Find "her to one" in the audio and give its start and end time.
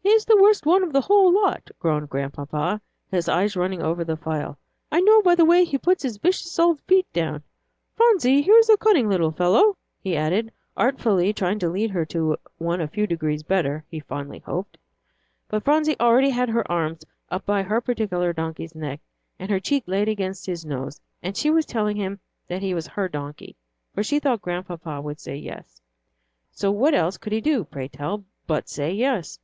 11.90-12.80